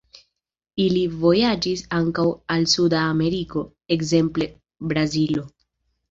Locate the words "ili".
0.83-1.01